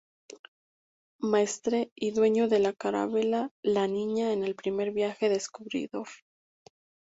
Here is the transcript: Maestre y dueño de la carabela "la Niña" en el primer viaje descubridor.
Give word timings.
Maestre 1.19 1.91
y 1.93 2.09
dueño 2.09 2.47
de 2.47 2.57
la 2.57 2.73
carabela 2.73 3.51
"la 3.61 3.87
Niña" 3.87 4.33
en 4.33 4.43
el 4.43 4.55
primer 4.55 4.93
viaje 4.93 5.29
descubridor. 5.29 6.07